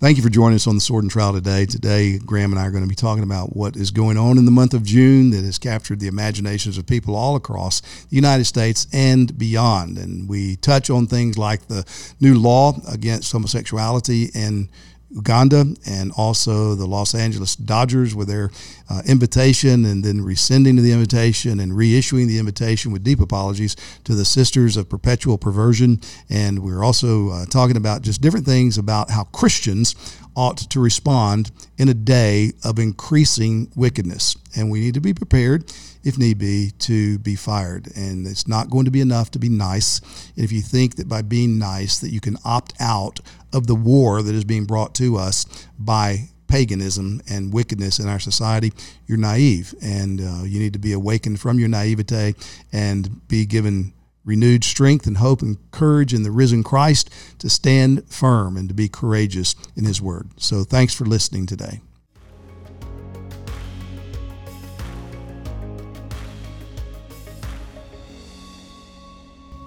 [0.00, 1.66] Thank you for joining us on the Sword and Trowel today.
[1.66, 4.44] Today, Graham and I are going to be talking about what is going on in
[4.44, 8.44] the month of June that has captured the imaginations of people all across the United
[8.44, 9.98] States and beyond.
[9.98, 11.84] And we touch on things like the
[12.20, 14.68] new law against homosexuality and
[15.10, 18.50] Uganda and also the Los Angeles Dodgers with their
[18.90, 23.74] uh, invitation and then rescinding the invitation and reissuing the invitation with deep apologies
[24.04, 26.00] to the Sisters of Perpetual Perversion.
[26.28, 29.94] And we're also uh, talking about just different things about how Christians
[30.38, 34.36] ought to respond in a day of increasing wickedness.
[34.56, 35.72] And we need to be prepared
[36.04, 37.88] if need be, to be fired.
[37.96, 40.00] And it's not going to be enough to be nice.
[40.36, 43.18] And if you think that by being nice that you can opt out
[43.52, 45.44] of the war that is being brought to us
[45.76, 48.72] by paganism and wickedness in our society,
[49.08, 49.74] you're naive.
[49.82, 52.36] And uh, you need to be awakened from your naivete
[52.72, 53.92] and be given
[54.28, 58.74] renewed strength and hope and courage in the risen Christ to stand firm and to
[58.74, 60.28] be courageous in His Word.
[60.36, 61.80] So thanks for listening today.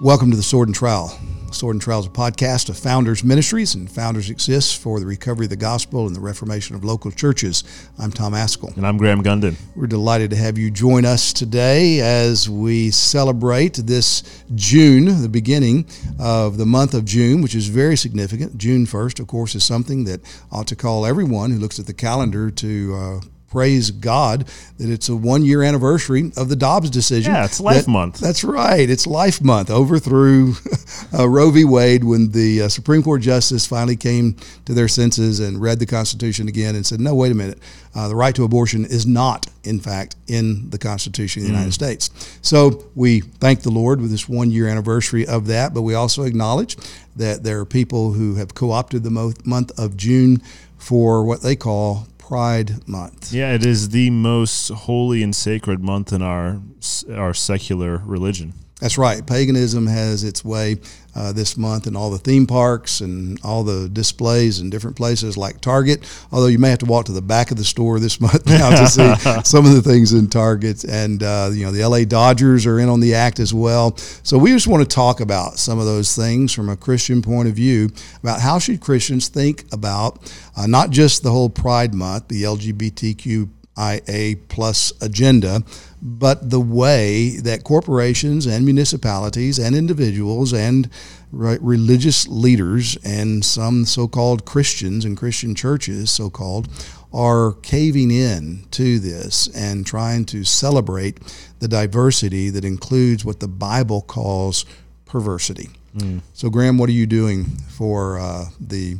[0.00, 1.12] Welcome to the Sword and Trowel.
[1.54, 5.50] Sword and Trowel's, a podcast of Founders Ministries, and Founders exists for the recovery of
[5.50, 7.64] the gospel and the reformation of local churches.
[7.98, 8.76] I'm Tom Ascol.
[8.76, 9.56] And I'm Graham Gunden.
[9.76, 15.86] We're delighted to have you join us today as we celebrate this June, the beginning
[16.18, 18.56] of the month of June, which is very significant.
[18.56, 21.94] June 1st, of course, is something that ought to call everyone who looks at the
[21.94, 23.20] calendar to uh,
[23.52, 27.34] praise God that it's a one year anniversary of the Dobbs decision.
[27.34, 28.18] Yeah, it's Life that, Month.
[28.18, 28.88] That's right.
[28.88, 29.70] It's Life Month.
[29.70, 30.54] Overthrew
[31.14, 31.66] uh, Roe v.
[31.66, 35.86] Wade when the uh, Supreme Court justice finally came to their senses and read the
[35.86, 37.58] Constitution again and said, no, wait a minute.
[37.94, 41.56] Uh, the right to abortion is not, in fact, in the Constitution of the mm.
[41.56, 42.38] United States.
[42.40, 46.22] So we thank the Lord with this one year anniversary of that, but we also
[46.22, 46.78] acknowledge
[47.16, 50.40] that there are people who have co opted the month of June
[50.78, 53.32] for what they call Pride Month.
[53.32, 56.62] Yeah, it is the most holy and sacred month in our
[57.10, 58.54] our secular religion.
[58.82, 59.24] That's right.
[59.24, 60.80] Paganism has its way
[61.14, 65.36] uh, this month in all the theme parks and all the displays in different places
[65.36, 66.04] like Target.
[66.32, 68.70] Although you may have to walk to the back of the store this month now
[68.70, 70.82] to see some of the things in Target.
[70.82, 73.96] And uh, you know the LA Dodgers are in on the act as well.
[74.24, 77.46] So we just want to talk about some of those things from a Christian point
[77.46, 77.88] of view
[78.20, 83.48] about how should Christians think about uh, not just the whole Pride Month, the LGBTQ
[83.78, 85.62] IA plus agenda,
[86.00, 90.90] but the way that corporations and municipalities and individuals and
[91.32, 96.68] religious leaders and some so called Christians and Christian churches, so called,
[97.12, 101.20] are caving in to this and trying to celebrate
[101.58, 104.64] the diversity that includes what the Bible calls
[105.06, 105.70] perversity.
[105.96, 106.20] Mm.
[106.32, 108.96] So, Graham, what are you doing for uh, the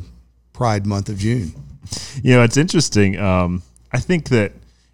[0.53, 1.53] Pride month of June?
[2.21, 3.19] You know, it's interesting.
[3.19, 4.53] Um, I think that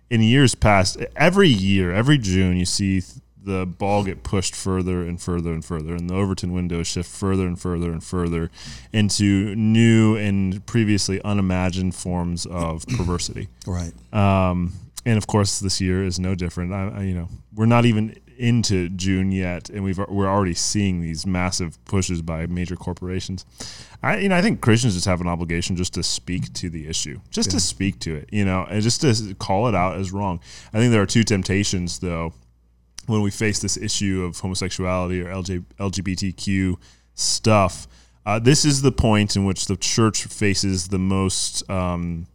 [0.10, 3.02] in years past, every year, every June, you see
[3.42, 7.48] the ball get pushed further and further and further, and the Overton window shift further
[7.48, 8.52] and further and further
[8.92, 13.48] into new and previously unimagined forms of perversity.
[13.66, 13.94] Right.
[14.14, 14.74] Um,
[15.06, 16.74] and of course, this year is no different.
[16.74, 21.02] I, I, you know, we're not even into June yet, and we've we're already seeing
[21.02, 23.46] these massive pushes by major corporations.
[24.02, 26.88] I you know I think Christians just have an obligation just to speak to the
[26.88, 27.58] issue, just yeah.
[27.58, 30.40] to speak to it, you know, and just to call it out as wrong.
[30.74, 32.34] I think there are two temptations though
[33.06, 36.78] when we face this issue of homosexuality or LGBTQ
[37.14, 37.88] stuff.
[38.26, 42.28] Uh, this is the point in which the church faces the most um,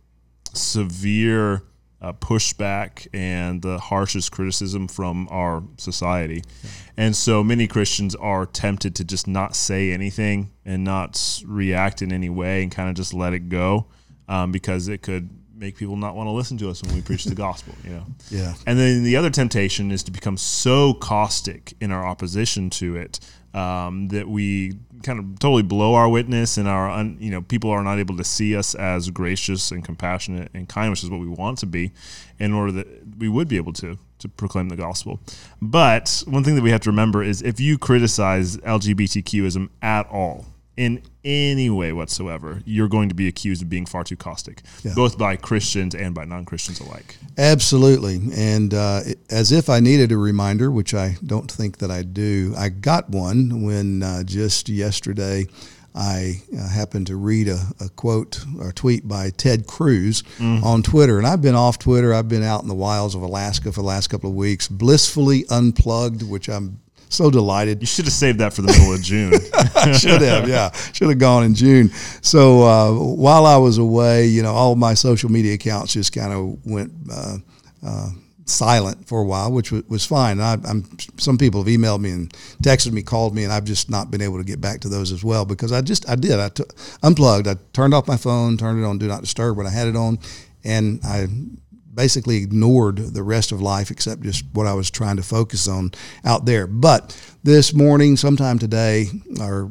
[0.53, 1.63] severe
[2.05, 6.43] uh, pushback and the harshest criticism from our society.
[6.63, 6.71] Yeah.
[6.99, 12.13] And so many Christians are tempted to just not say anything and not react in
[12.13, 13.87] any way and kind of just let it go
[14.29, 17.25] um, because it could make people not want to listen to us when we preach
[17.25, 18.05] the gospel, you know.
[18.29, 18.53] Yeah.
[18.67, 23.19] And then the other temptation is to become so caustic in our opposition to it
[23.55, 27.71] um, that we kind of totally blow our witness and our un, you know people
[27.71, 31.21] are not able to see us as gracious and compassionate and kind which is what
[31.21, 31.93] we want to be
[32.39, 32.87] in order that
[33.19, 35.21] we would be able to to proclaim the gospel.
[35.61, 40.47] But one thing that we have to remember is if you criticize lgbtqism at all
[40.77, 44.93] in any way whatsoever, you're going to be accused of being far too caustic, yeah.
[44.95, 47.17] both by Christians and by non Christians alike.
[47.39, 48.21] Absolutely.
[48.37, 49.01] And uh,
[49.31, 53.09] as if I needed a reminder, which I don't think that I do, I got
[53.09, 55.47] one when uh, just yesterday
[55.95, 60.61] I uh, happened to read a, a, quote or tweet by Ted Cruz mm.
[60.65, 61.19] on Twitter.
[61.19, 62.13] And I've been off Twitter.
[62.13, 65.45] I've been out in the wilds of Alaska for the last couple of weeks, blissfully
[65.49, 67.81] unplugged, which I'm so delighted.
[67.81, 69.33] You should have saved that for the middle of June.
[69.99, 71.91] should have, yeah, should have gone in June.
[72.23, 76.33] So uh, while I was away, you know, all my social media accounts just kind
[76.33, 76.93] of went.
[77.11, 77.37] Uh,
[77.87, 78.09] uh,
[78.47, 80.41] silent for a while, which was, was fine.
[80.41, 80.85] I, am
[81.17, 84.21] some people have emailed me and texted me, called me, and I've just not been
[84.21, 86.65] able to get back to those as well because I just I did I t-
[87.03, 87.49] unplugged.
[87.49, 89.97] I turned off my phone, turned it on do not disturb when I had it
[89.97, 90.19] on,
[90.63, 91.29] and I
[91.95, 95.93] basically ignored the rest of life except just what I was trying to focus on
[96.25, 96.67] out there.
[96.67, 99.07] But this morning, sometime today,
[99.41, 99.71] or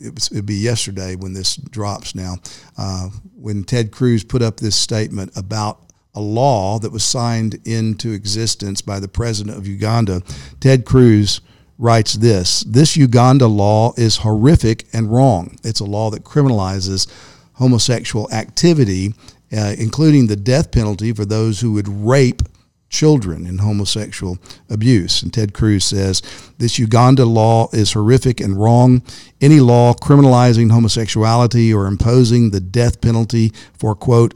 [0.00, 2.36] it would be yesterday when this drops now,
[2.76, 5.80] uh, when Ted Cruz put up this statement about
[6.14, 10.22] a law that was signed into existence by the president of Uganda,
[10.60, 11.40] Ted Cruz
[11.78, 15.56] writes this This Uganda law is horrific and wrong.
[15.64, 17.10] It's a law that criminalizes
[17.54, 19.14] homosexual activity,
[19.56, 22.42] uh, including the death penalty for those who would rape
[22.88, 24.38] children in homosexual
[24.70, 25.22] abuse.
[25.22, 26.22] And Ted Cruz says
[26.58, 29.02] this Uganda law is horrific and wrong.
[29.40, 34.34] Any law criminalizing homosexuality or imposing the death penalty for, quote,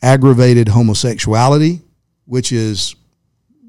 [0.00, 1.80] aggravated homosexuality,
[2.26, 2.94] which is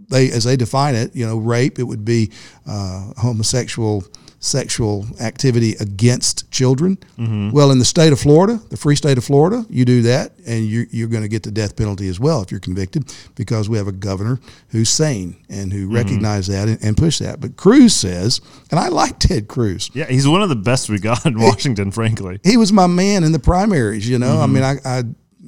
[0.10, 1.80] they as they define it, you know, rape.
[1.80, 2.32] It would be
[2.68, 4.04] uh, homosexual
[4.40, 6.98] sexual activity against children.
[7.18, 7.52] Mm-hmm.
[7.52, 10.66] Well, in the state of Florida, the free state of Florida, you do that, and
[10.66, 13.78] you're, you're going to get the death penalty as well if you're convicted, because we
[13.78, 14.40] have a governor
[14.70, 15.96] who's sane and who mm-hmm.
[15.96, 17.42] recognizes that and, and push that.
[17.42, 18.40] But Cruz says,
[18.72, 19.92] and I like Ted Cruz.
[19.94, 22.40] Yeah, he's one of the best we got in Washington, he, frankly.
[22.44, 24.08] He was my man in the primaries.
[24.08, 24.42] You know, mm-hmm.
[24.42, 25.04] I mean, I, I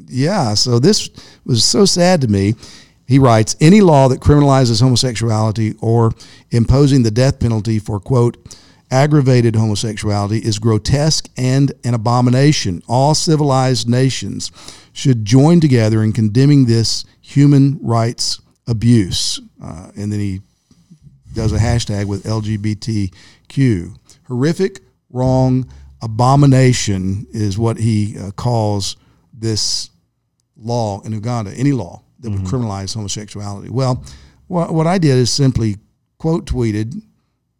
[0.07, 1.09] yeah, so this
[1.45, 2.55] was so sad to me.
[3.07, 6.11] He writes Any law that criminalizes homosexuality or
[6.51, 8.38] imposing the death penalty for, quote,
[8.91, 12.83] aggravated homosexuality is grotesque and an abomination.
[12.88, 14.51] All civilized nations
[14.93, 19.39] should join together in condemning this human rights abuse.
[19.63, 20.41] Uh, and then he
[21.33, 23.95] does a hashtag with LGBTQ.
[24.27, 25.71] Horrific, wrong,
[26.01, 28.97] abomination is what he uh, calls
[29.33, 29.89] this
[30.57, 32.55] law in Uganda, any law that would mm-hmm.
[32.55, 33.69] criminalize homosexuality.
[33.69, 34.03] Well,
[34.47, 35.77] what, what I did is simply
[36.17, 37.01] quote tweeted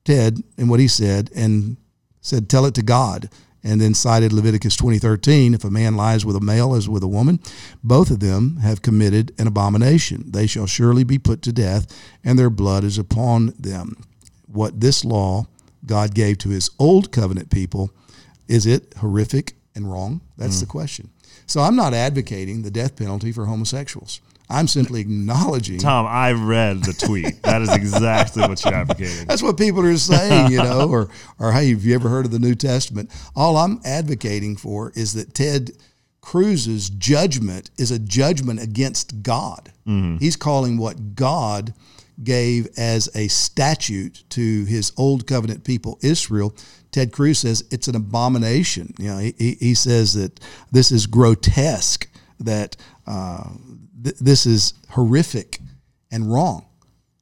[0.04, 1.78] Ted and what he said and
[2.22, 3.30] said, tell it to God.
[3.64, 7.08] And then cited Leviticus 20:13, if a man lies with a male as with a
[7.08, 7.40] woman,
[7.84, 10.32] both of them have committed an abomination.
[10.32, 11.86] They shall surely be put to death,
[12.24, 14.04] and their blood is upon them.
[14.48, 15.46] What this law
[15.86, 17.92] God gave to his old covenant people,
[18.48, 20.22] is it horrific and wrong?
[20.38, 20.62] That's mm.
[20.62, 21.12] the question.
[21.46, 24.22] So I'm not advocating the death penalty for homosexuals.
[24.52, 25.80] I'm simply acknowledging.
[25.80, 27.42] Tom, I read the tweet.
[27.44, 29.26] that is exactly what you're advocating.
[29.28, 31.10] That's what people are saying, you know, or
[31.40, 33.10] or hey, have you ever heard of the New Testament?
[33.36, 35.72] All I'm advocating for is that Ted
[36.22, 39.72] Cruz's judgment is a judgment against God.
[39.88, 40.18] Mm-hmm.
[40.18, 41.74] He's calling what God
[42.24, 46.54] gave as a statute to his old covenant people Israel
[46.92, 48.94] Ted Cruz says it's an abomination.
[49.00, 50.40] You know, he, he says that
[50.72, 52.08] this is grotesque,
[52.40, 52.76] that
[53.08, 53.50] uh,
[54.04, 55.60] th- this is horrific
[56.12, 56.66] and wrong.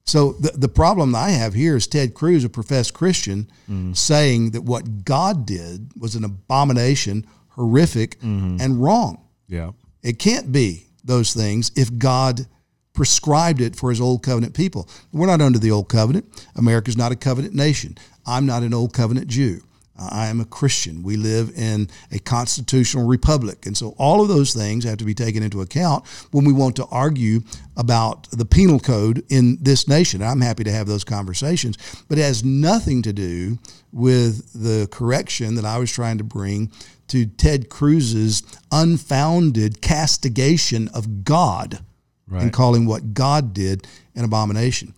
[0.04, 3.96] So the, the problem I have here is Ted Cruz, a professed Christian, mm.
[3.96, 8.56] saying that what God did was an abomination, horrific, mm-hmm.
[8.60, 9.24] and wrong.
[9.46, 9.70] Yeah.
[10.02, 12.46] It can't be those things if God
[12.92, 14.88] prescribed it for his old covenant people.
[15.12, 16.26] We're not under the old covenant.
[16.56, 17.96] America's not a covenant nation.
[18.26, 19.62] I'm not an old covenant Jew.
[20.00, 21.02] I am a Christian.
[21.02, 23.66] We live in a constitutional republic.
[23.66, 26.76] And so all of those things have to be taken into account when we want
[26.76, 27.40] to argue
[27.76, 30.22] about the penal code in this nation.
[30.22, 31.76] I'm happy to have those conversations,
[32.08, 33.58] but it has nothing to do
[33.92, 36.72] with the correction that I was trying to bring
[37.08, 41.80] to Ted Cruz's unfounded castigation of God
[42.28, 42.42] right.
[42.42, 44.94] and calling what God did an abomination.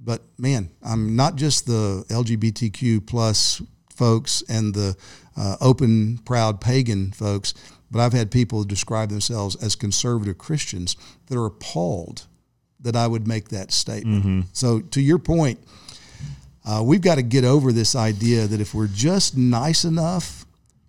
[0.00, 3.62] But man, I'm not just the LGBTQ plus
[3.94, 4.96] folks and the
[5.36, 7.54] uh, open, proud pagan folks,
[7.90, 10.96] but I've had people describe themselves as conservative Christians
[11.26, 12.26] that are appalled
[12.80, 14.20] that I would make that statement.
[14.20, 14.40] Mm-hmm.
[14.52, 15.60] So, to your point,
[16.64, 20.46] uh, we've got to get over this idea that if we're just nice enough,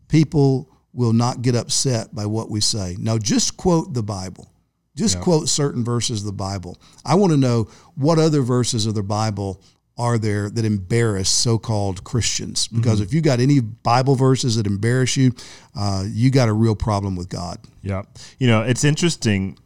[0.08, 2.96] people will not get upset by what we say.
[3.00, 4.50] Now, just quote the Bible.
[4.96, 5.24] Just yeah.
[5.24, 6.80] quote certain verses of the Bible.
[7.04, 9.60] I want to know what other verses of the Bible
[9.98, 12.68] are there that embarrass so-called Christians?
[12.68, 13.04] Because mm-hmm.
[13.04, 15.34] if you got any Bible verses that embarrass you,
[15.76, 17.60] uh, you got a real problem with God.
[17.82, 18.04] Yeah,
[18.40, 19.58] you know it's interesting.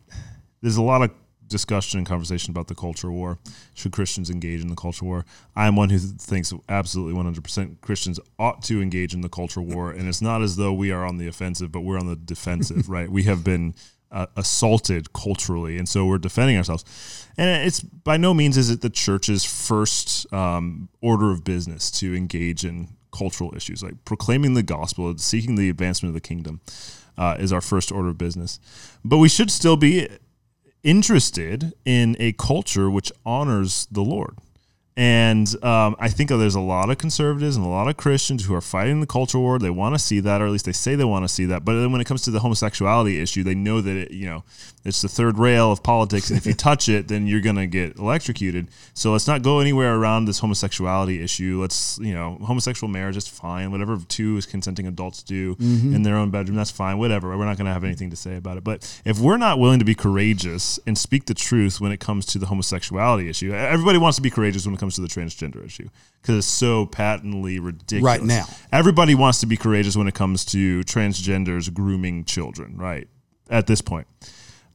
[0.62, 1.12] There's a lot of
[1.48, 3.40] discussion and conversation about the culture war.
[3.74, 5.26] Should Christians engage in the culture war?
[5.56, 9.92] I am one who thinks absolutely 100% Christians ought to engage in the culture war,
[9.92, 12.90] and it's not as though we are on the offensive, but we're on the defensive,
[12.90, 13.10] right?
[13.10, 13.76] We have been
[14.12, 17.28] uh, assaulted culturally, and so we're defending ourselves.
[17.38, 22.16] And it's by no means is it the church's first um, order of business to
[22.16, 26.62] engage in cultural issues like proclaiming the gospel, and seeking the advancement of the kingdom.
[27.20, 28.60] Uh, is our first order of business,
[29.04, 30.08] but we should still be
[30.84, 34.38] interested in a culture which honors the Lord.
[34.98, 38.56] And um, I think there's a lot of conservatives and a lot of Christians who
[38.56, 39.60] are fighting the culture war.
[39.60, 41.64] They want to see that, or at least they say they want to see that.
[41.64, 44.44] But then when it comes to the homosexuality issue, they know that it, you know
[44.88, 47.68] it's the third rail of politics, and if you touch it, then you're going to
[47.68, 48.70] get electrocuted.
[48.94, 51.60] So let's not go anywhere around this homosexuality issue.
[51.62, 53.70] Let's you know, homosexual marriage is fine.
[53.70, 55.94] Whatever two consenting adults do mm-hmm.
[55.94, 56.98] in their own bedroom, that's fine.
[56.98, 57.38] Whatever.
[57.38, 58.64] We're not going to have anything to say about it.
[58.64, 62.26] But if we're not willing to be courageous and speak the truth when it comes
[62.28, 65.08] to the homosexuality issue, everybody wants to be courageous when it comes comes to the
[65.08, 65.90] transgender issue
[66.22, 68.04] because it's so patently ridiculous.
[68.04, 72.78] Right now, everybody wants to be courageous when it comes to transgenders grooming children.
[72.78, 73.08] Right
[73.50, 74.08] at this point.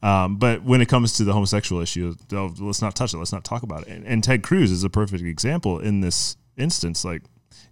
[0.02, 3.18] Um, but when it comes to the homosexual issue, let's not touch it.
[3.18, 3.88] Let's not talk about it.
[3.88, 7.04] And, and Ted Cruz is a perfect example in this instance.
[7.04, 7.22] Like,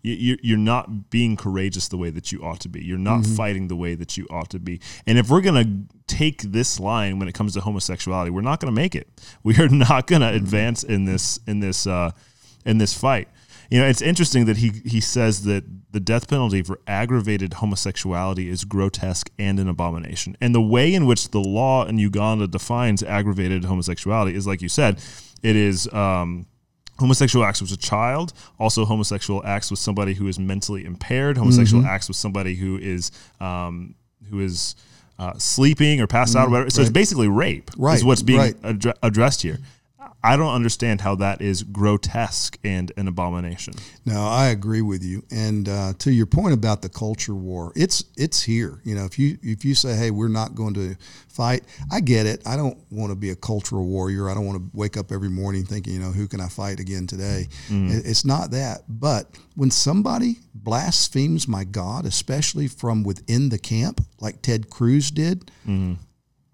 [0.02, 2.84] you, you're not being courageous the way that you ought to be.
[2.84, 3.34] You're not mm-hmm.
[3.34, 4.80] fighting the way that you ought to be.
[5.06, 8.60] And if we're going to take this line when it comes to homosexuality, we're not
[8.60, 9.08] going to make it.
[9.42, 12.12] We are not going to advance in this in this uh,
[12.64, 13.28] in this fight.
[13.70, 18.48] You know, it's interesting that he he says that the death penalty for aggravated homosexuality
[18.48, 20.36] is grotesque and an abomination.
[20.40, 24.68] And the way in which the law in Uganda defines aggravated homosexuality is, like you
[24.68, 25.00] said,
[25.42, 25.92] it is.
[25.92, 26.46] Um,
[26.98, 31.82] homosexual acts with a child, also homosexual acts with somebody who is mentally impaired, homosexual
[31.82, 31.90] mm-hmm.
[31.90, 33.94] acts with somebody who is um,
[34.28, 34.76] who is
[35.18, 36.52] uh, sleeping or passed out, or mm-hmm.
[36.52, 36.70] whatever.
[36.70, 36.88] So right.
[36.88, 37.70] it's basically rape.
[37.76, 37.96] Right.
[37.96, 38.62] Is what's being right.
[38.62, 39.58] adre- addressed here.
[40.22, 43.74] I don't understand how that is grotesque and an abomination.
[44.04, 45.24] No, I agree with you.
[45.30, 48.80] And uh, to your point about the culture war, it's it's here.
[48.84, 50.96] You know, if you if you say, "Hey, we're not going to
[51.28, 52.42] fight," I get it.
[52.46, 54.28] I don't want to be a cultural warrior.
[54.28, 56.80] I don't want to wake up every morning thinking, you know, who can I fight
[56.80, 57.48] again today?
[57.68, 58.04] Mm.
[58.04, 58.82] It's not that.
[58.88, 65.50] But when somebody blasphemes my God, especially from within the camp, like Ted Cruz did.
[65.66, 65.96] Mm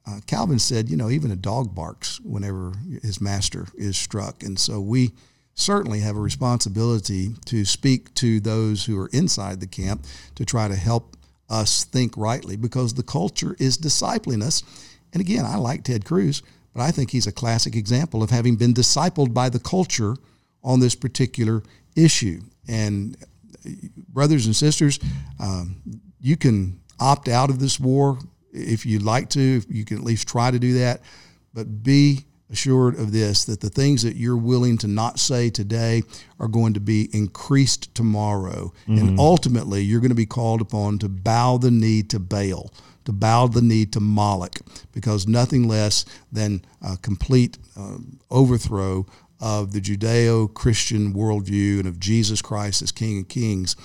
[0.07, 2.73] uh, Calvin said, you know, even a dog barks whenever
[3.03, 4.43] his master is struck.
[4.43, 5.13] And so we
[5.55, 10.05] certainly have a responsibility to speak to those who are inside the camp
[10.37, 11.17] to try to help
[11.49, 14.63] us think rightly because the culture is discipling us.
[15.13, 16.43] And again, I like Ted Cruz,
[16.75, 20.17] but I think he's a classic example of having been discipled by the culture
[20.63, 21.63] on this particular
[21.97, 22.41] issue.
[22.69, 23.17] And
[24.09, 25.01] brothers and sisters,
[25.41, 25.77] um,
[26.21, 28.19] you can opt out of this war
[28.57, 31.01] if you'd like to, you can at least try to do that.
[31.55, 36.03] But be assured of this that the things that you're willing to not say today
[36.39, 38.73] are going to be increased tomorrow.
[38.87, 38.99] Mm-hmm.
[38.99, 42.73] And ultimately, you're going to be called upon to bow the knee to Baal,
[43.05, 44.61] to bow the knee to Moloch,
[44.93, 47.99] because nothing less than a complete uh,
[48.31, 49.07] overthrow
[49.41, 53.77] of the Judeo Christian worldview and of Jesus Christ as King of Kings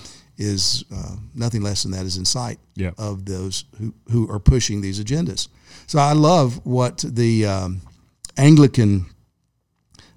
[0.41, 2.59] is uh, nothing less than that is in sight
[2.97, 5.47] of those who, who are pushing these agendas.
[5.85, 7.81] So I love what the um,
[8.37, 9.05] Anglican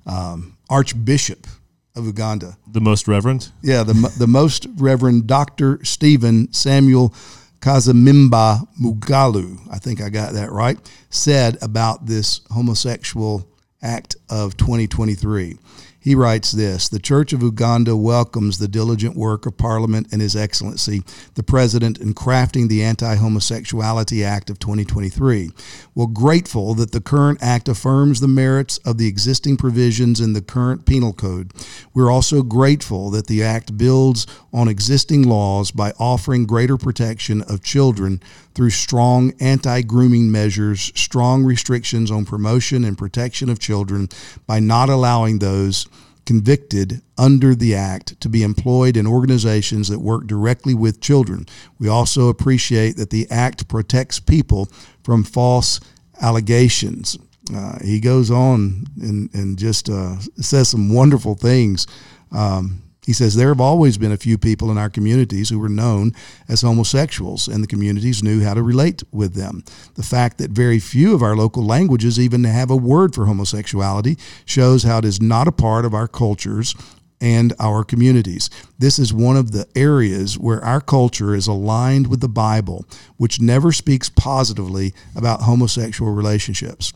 [0.07, 1.47] um, Archbishop
[1.95, 7.14] of Uganda, the most reverend, yeah, the the most Reverend Doctor Stephen Samuel
[7.61, 10.78] Kaziimba Mugalu, I think I got that right,
[11.11, 13.49] said about this homosexual
[13.83, 15.59] act of 2023.
[16.04, 20.37] He writes this The Church of Uganda welcomes the diligent work of Parliament and His
[20.37, 25.50] Excellency, the President, in crafting the Anti Homosexuality Act of 2023.
[25.94, 30.42] We're grateful that the current act affirms the merits of the existing provisions in the
[30.42, 31.52] current penal code.
[31.94, 37.62] We're also grateful that the act builds on existing laws by offering greater protection of
[37.62, 38.20] children
[38.54, 44.08] through strong anti grooming measures, strong restrictions on promotion and protection of children
[44.46, 45.87] by not allowing those
[46.26, 51.47] convicted under the Act to be employed in organizations that work directly with children.
[51.78, 54.69] We also appreciate that the Act protects people
[55.02, 55.81] from false
[56.21, 57.19] allegations.
[57.54, 61.87] Uh, he goes on and, and just uh, says some wonderful things.
[62.33, 65.68] Um, he says there have always been a few people in our communities who were
[65.68, 66.12] known
[66.49, 69.62] as homosexuals, and the communities knew how to relate with them.
[69.94, 74.16] The fact that very few of our local languages even have a word for homosexuality
[74.44, 76.75] shows how it is not a part of our cultures
[77.20, 78.50] and our communities.
[78.78, 82.84] This is one of the areas where our culture is aligned with the Bible,
[83.16, 86.92] which never speaks positively about homosexual relationships.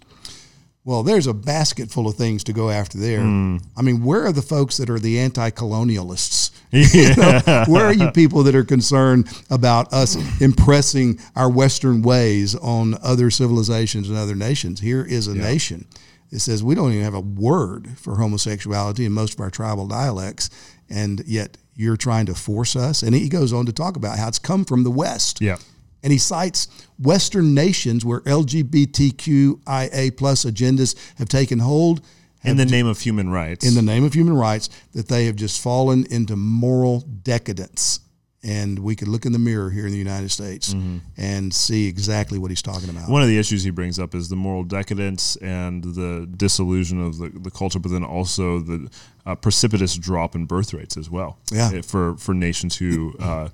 [0.88, 3.20] Well, there's a basket full of things to go after there.
[3.20, 3.58] Hmm.
[3.76, 6.52] I mean, where are the folks that are the anti-colonialists?
[6.70, 12.54] You know, where are you people that are concerned about us impressing our Western ways
[12.54, 14.80] on other civilizations and other nations?
[14.80, 15.86] Here is a nation
[16.30, 19.86] that says we don't even have a word for homosexuality in most of our tribal
[19.86, 20.50] dialects,
[20.90, 23.02] and yet you're trying to force us.
[23.02, 25.40] And he goes on to talk about how it's come from the West.
[25.40, 25.56] Yeah.
[26.02, 32.00] And he cites Western nations where LGBTQIA plus agendas have taken hold
[32.44, 33.66] In the name of human rights.
[33.66, 38.00] in the name of human rights, that they have just fallen into moral decadence.
[38.44, 40.72] And we could look in the mirror here in the United States
[41.16, 43.08] and see exactly what he's talking about.
[43.10, 47.18] One of the issues he brings up is the moral decadence and the disillusion of
[47.18, 48.88] the, the culture, but then also the
[49.26, 51.38] uh, precipitous drop in birth rates as well.
[51.50, 51.80] Yeah.
[51.82, 53.48] For for nations who uh,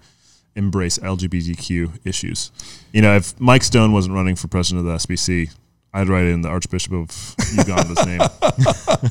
[0.57, 2.53] embrace LGBTQ issues.
[2.93, 5.51] You know, if Mike Stone wasn't running for president of the SBC,
[5.93, 8.21] I'd write in the Archbishop of Uganda's name.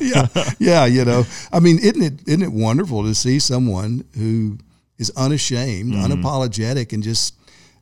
[0.00, 0.26] yeah,
[0.58, 1.24] yeah, you know.
[1.50, 4.58] I mean, isn't it isn't it wonderful to see someone who
[4.98, 6.12] is unashamed, mm-hmm.
[6.12, 7.34] unapologetic, and just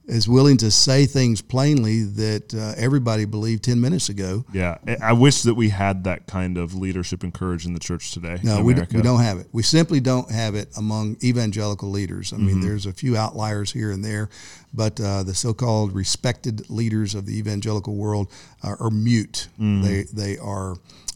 [0.07, 4.45] is willing to say things plainly that uh, everybody believed ten minutes ago.
[4.53, 8.11] Yeah, I- wish that we had that kind of leadership and courage in the church
[8.11, 8.41] today.
[8.43, 9.47] No, we, don't, we don't have it.
[9.53, 12.33] We simply don't have it among evangelical leaders.
[12.33, 12.61] I mean, Mm-hmm.
[12.63, 14.29] there's a few outliers here and there,
[14.75, 18.31] but uh, the so-called respected leaders of the evangelical world
[18.65, 19.49] are, are mute.
[19.61, 19.83] Mm.
[19.85, 20.75] They they are,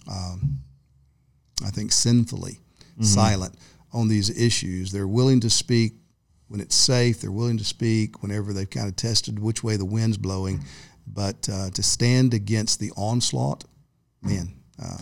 [0.09, 0.59] um,
[1.65, 2.61] I think, sinfully
[2.95, 3.03] Mm-hmm.
[3.05, 3.55] silent
[3.93, 4.91] on these issues.
[4.91, 5.97] They're willing to speak
[6.49, 7.21] when it's safe.
[7.21, 10.65] They're willing to speak whenever they've kind of tested which way the wind's blowing,
[11.07, 13.65] but uh, to stand against the onslaught,
[14.23, 14.53] man.
[14.83, 14.99] Uh,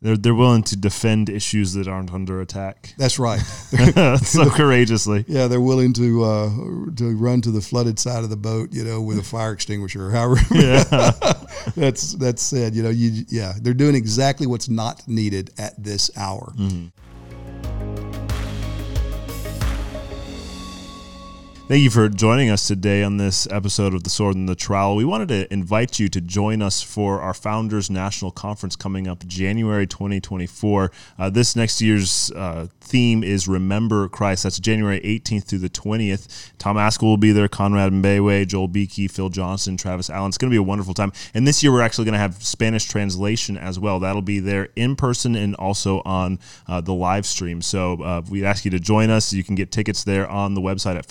[0.00, 3.40] They're they're willing to defend issues that aren't under attack that's right.
[4.22, 5.24] so courageously.
[5.26, 6.50] Yeah, they're willing to uh,
[6.96, 10.10] to run to the flooded side of the boat, you know, with a fire extinguisher.
[10.10, 10.36] However,
[11.76, 12.76] that's that's said.
[12.76, 16.52] You know, you yeah, they're doing exactly what's not needed at this hour.
[21.68, 24.96] Thank you for joining us today on this episode of The Sword and the Trowel.
[24.96, 29.26] We wanted to invite you to join us for our Founders National Conference coming up
[29.26, 30.90] January 2024.
[31.18, 34.44] Uh, this next year's uh, theme is Remember Christ.
[34.44, 36.52] That's January 18th through the 20th.
[36.56, 40.30] Tom Ascol will be there, Conrad Mbewe, Joel Beeke, Phil Johnson, Travis Allen.
[40.30, 41.12] It's going to be a wonderful time.
[41.34, 44.00] And this year we're actually going to have Spanish translation as well.
[44.00, 47.60] That'll be there in person and also on uh, the live stream.
[47.60, 49.34] So uh, we ask you to join us.
[49.34, 51.04] You can get tickets there on the website at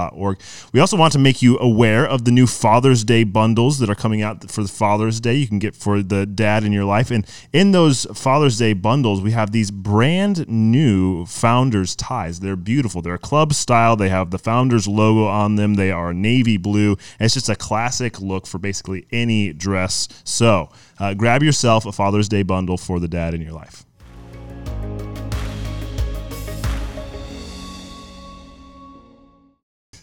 [0.00, 0.40] founders.org.
[0.72, 3.94] We also want to make you aware of the new Father's Day bundles that are
[3.94, 5.34] coming out for the Father's Day.
[5.34, 7.10] You can get for the dad in your life.
[7.10, 12.40] And in those Father's Day bundles, we have these brand new Founders ties.
[12.40, 13.02] They're beautiful.
[13.02, 13.96] They're club style.
[13.96, 15.74] They have the Founders logo on them.
[15.74, 16.96] They are navy blue.
[17.18, 20.08] It's just a classic look for basically any dress.
[20.24, 23.84] So uh, grab yourself a Father's Day bundle for the dad in your life.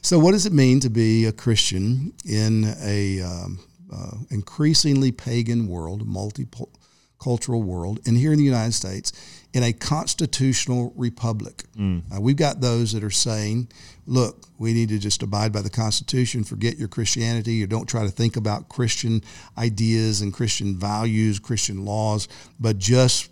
[0.08, 3.60] So, what does it mean to be a Christian in a um,
[3.93, 9.12] uh, increasingly pagan world, multicultural world, and here in the United States,
[9.52, 11.65] in a constitutional republic?
[12.10, 13.67] Uh, we've got those that are saying,
[14.06, 16.46] "Look, we need to just abide by the Constitution.
[16.46, 19.22] Forget your Christianity, or don't try to think about Christian
[19.58, 23.28] ideas and Christian values, Christian laws, but just."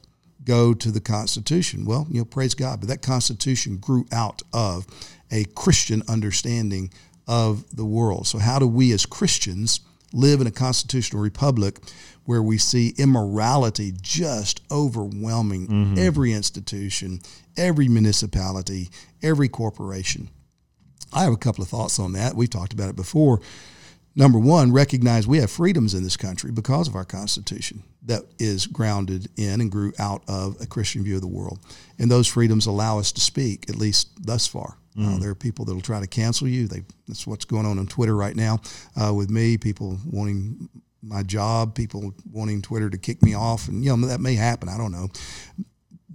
[0.46, 1.86] go to the Constitution.
[1.86, 4.86] Well, you know, praise God, but that Constitution grew out of
[5.32, 6.92] a Christian understanding
[7.28, 8.28] of the world.
[8.28, 9.82] So, how do we as Christians
[10.14, 11.80] live in a constitutional republic
[12.26, 15.98] where we see immorality just overwhelming mm-hmm.
[15.98, 17.20] every institution,
[17.58, 18.90] every municipality,
[19.22, 20.30] every corporation?
[21.14, 22.36] I have a couple of thoughts on that.
[22.36, 23.42] We've talked about it before.
[24.18, 28.66] Number one, recognize we have freedoms in this country because of our Constitution that is
[28.66, 31.60] grounded in and grew out of a Christian view of the world.
[32.00, 34.78] And those freedoms allow us to speak, at least thus far.
[34.98, 36.68] Uh, there are people that will try to cancel you.
[36.68, 38.60] They, that's what's going on on Twitter right now
[38.96, 40.70] uh, with me, people wanting
[41.04, 43.68] my job, people wanting Twitter to kick me off.
[43.68, 44.70] And, you know, that may happen.
[44.70, 45.10] I don't know.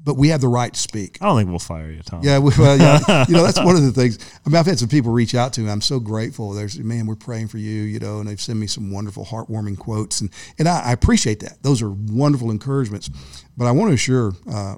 [0.02, 1.18] But we have the right to speak.
[1.20, 2.20] I don't think we'll fire you, Tom.
[2.24, 4.18] Yeah, we- well, yeah, you know, that's one of the things.
[4.46, 5.68] I mean, I've had some people reach out to me.
[5.70, 6.52] I'm so grateful.
[6.54, 9.78] There's, man, we're praying for you, you know, and they've sent me some wonderful, heartwarming
[9.78, 11.62] quotes, and and I, I appreciate that.
[11.62, 13.10] Those are wonderful encouragements.
[13.58, 14.76] But I want to assure uh,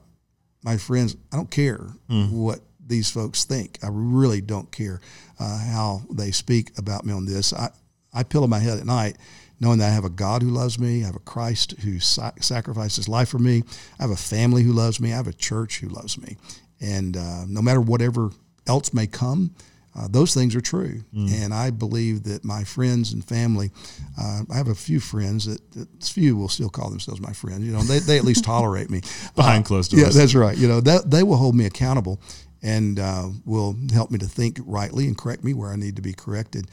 [0.65, 3.79] my friends, I don't care what these folks think.
[3.83, 5.01] I really don't care
[5.39, 7.53] uh, how they speak about me on this.
[7.53, 7.71] I
[8.15, 9.17] I pillow my head at night
[9.61, 12.33] knowing that I have a God who loves me, I have a Christ who sa-
[12.41, 13.63] sacrificed his life for me,
[13.99, 16.37] I have a family who loves me, I have a church who loves me.
[16.81, 18.31] And uh, no matter whatever
[18.67, 19.55] else may come,
[19.95, 23.71] Uh, those things are true, and I believe that my friends and family.
[24.17, 27.61] Uh, I have a few friends that, that few will still call themselves my friends.
[27.67, 29.01] You know, they, they at least tolerate me
[29.37, 30.03] Behind closed doors.
[30.03, 30.57] Yeah, that's right.
[30.57, 32.17] You know, that, they will hold me accountable
[32.63, 36.03] and uh, will help me to think rightly and correct me where I need to
[36.03, 36.69] be corrected.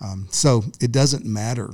[0.00, 1.70] Um, so it doesn't matter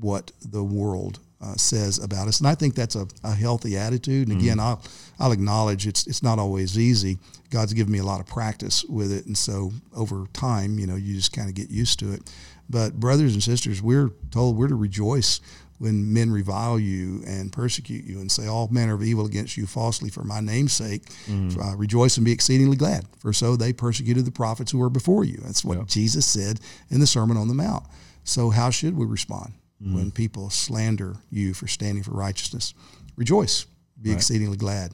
[0.00, 4.28] what the world uh, says about us, and I think that's a, a healthy attitude.
[4.28, 4.80] And again, I'll
[5.18, 7.18] I'll acknowledge it's it's not always easy.
[7.50, 10.96] God's given me a lot of practice with it, and so over time, you know,
[10.96, 12.32] you just kind of get used to it.
[12.70, 15.40] But brothers and sisters, we're told we're to rejoice
[15.82, 19.66] when men revile you and persecute you and say all manner of evil against you
[19.66, 21.02] falsely for my name's sake.
[21.28, 25.24] Uh, rejoice and be exceedingly glad, for so they persecuted the prophets who were before
[25.24, 25.38] you.
[25.42, 25.84] That's what Yeah.
[25.88, 27.84] Jesus said in the Sermon on the Mount.
[28.24, 32.72] So how should we respond when people slander you for standing for righteousness?
[33.16, 33.66] Rejoice,
[34.00, 34.92] be exceedingly glad.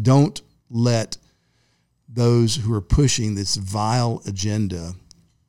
[0.00, 1.16] Don't let
[2.06, 4.92] those who are pushing this vile agenda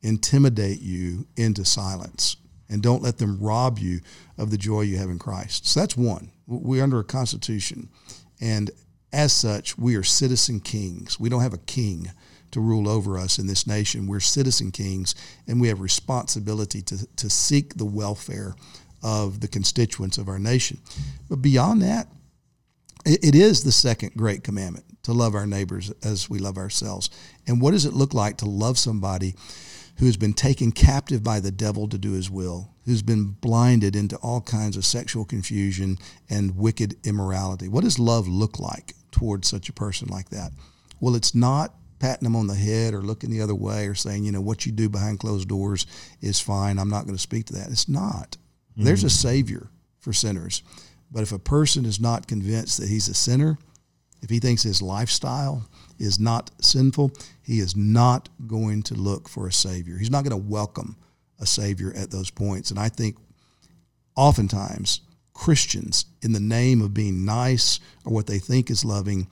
[0.02, 2.36] intimidate you into silence.
[2.70, 4.00] And don't let them rob you
[4.38, 5.66] of the joy you have in Christ.
[5.66, 6.30] So that's one.
[6.46, 7.90] We're under a constitution.
[8.40, 8.70] And
[9.12, 11.18] as such, we are citizen kings.
[11.18, 12.10] We don't have a king
[12.52, 14.06] to rule over us in this nation.
[14.06, 15.14] We're citizen kings,
[15.46, 18.54] and we have responsibility to, to seek the welfare
[19.02, 20.78] of the constituents of our nation.
[21.28, 22.08] But beyond that,
[23.04, 27.10] it, it is the second great commandment to love our neighbors as we love ourselves.
[27.46, 29.34] And what does it look like to love somebody
[30.00, 33.94] who has been taken captive by the devil to do his will, who's been blinded
[33.94, 35.98] into all kinds of sexual confusion
[36.30, 37.68] and wicked immorality?
[37.68, 40.52] What does love look like towards such a person like that?
[41.00, 44.24] Well, it's not patting them on the head or looking the other way or saying,
[44.24, 45.86] you know, what you do behind closed doors
[46.22, 46.78] is fine.
[46.78, 47.68] I'm not going to speak to that.
[47.68, 48.38] It's not.
[48.76, 48.84] Hmm.
[48.84, 50.62] There's a Savior for sinners.
[51.12, 53.58] But if a person is not convinced that he's a sinner,
[54.22, 55.68] if he thinks his lifestyle
[56.00, 59.98] is not sinful, he is not going to look for a Savior.
[59.98, 60.96] He's not going to welcome
[61.38, 62.70] a Savior at those points.
[62.70, 63.16] And I think
[64.16, 65.00] oftentimes
[65.32, 69.28] Christians, in the name of being nice or what they think is loving,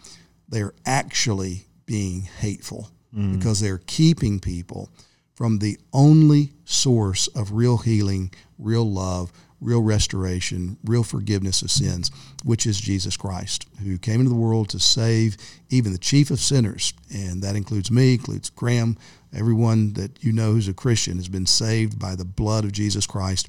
[0.49, 3.37] they're actually being hateful mm.
[3.37, 4.91] because they're keeping people
[5.35, 12.11] from the only source of real healing, real love, real restoration, real forgiveness of sins,
[12.45, 15.37] which is Jesus Christ, who came into the world to save
[15.71, 16.95] even the chief of sinners.
[17.13, 18.97] And that includes me, includes Graham,
[19.35, 23.07] everyone that you know who's a Christian has been saved by the blood of Jesus
[23.07, 23.49] Christ.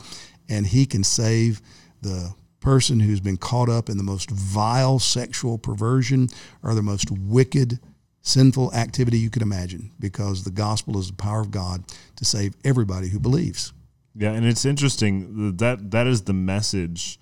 [0.50, 1.62] And he can save
[2.02, 6.28] the person who's been caught up in the most vile sexual perversion
[6.63, 7.80] or the most wicked
[8.22, 11.84] sinful activity you could imagine because the gospel is the power of God
[12.17, 13.72] to save everybody who believes.
[14.19, 17.19] Yeah, and it's interesting that that is the message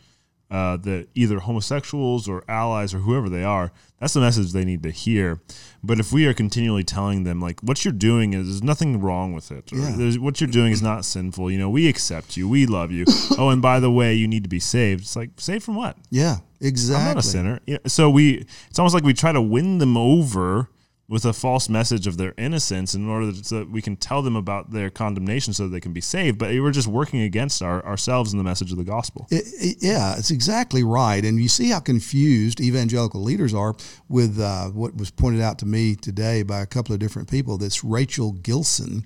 [0.49, 4.81] uh, that either homosexuals or allies or whoever they are, that's the message they need
[4.81, 5.41] to hear.
[5.83, 9.33] But if we are continually telling them like what you're doing is there's nothing wrong
[9.33, 10.17] with it, or Yeah.
[10.19, 11.51] what you're doing is not sinful.
[11.51, 13.05] You know, we accept you, we love you.
[13.37, 15.01] oh, and by the way, you need to be saved.
[15.01, 15.97] It's like saved from what?
[16.09, 17.01] Yeah, exactly.
[17.09, 17.59] I'm not a sinner.
[17.67, 20.69] Yeah, So we, it's almost like we try to win them over
[21.09, 24.21] with a false message of their innocence in order that so that we can tell
[24.21, 26.37] them about their condemnation so that they can be saved.
[26.37, 29.25] But we're just working against our, ourselves in the message of the gospel.
[29.31, 31.23] It- it- yeah, it's exactly right.
[31.23, 33.73] And you see how confused evangelical leaders are
[34.09, 37.57] with uh, what was pointed out to me today by a couple of different people.
[37.57, 39.05] This Rachel Gilson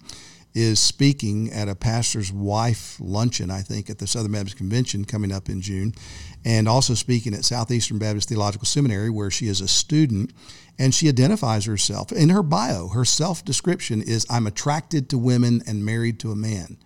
[0.53, 5.31] is speaking at a pastor's wife luncheon, I think, at the Southern Baptist Convention coming
[5.31, 5.93] up in June,
[6.43, 10.33] and also speaking at Southeastern Baptist Theological Seminary, where she is a student.
[10.79, 12.87] And she identifies herself in her bio.
[12.87, 16.77] Her self description is I'm attracted to women and married to a man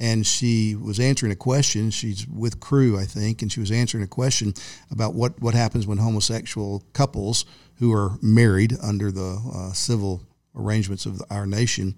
[0.00, 1.90] and she was answering a question.
[1.90, 4.54] She's with Cru, I think, and she was answering a question
[4.90, 7.44] about what, what happens when homosexual couples
[7.78, 10.22] who are married under the uh, civil
[10.56, 11.94] arrangements of our nation